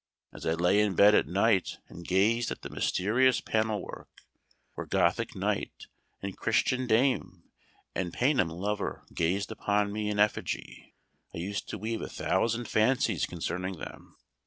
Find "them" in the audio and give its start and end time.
13.77-14.17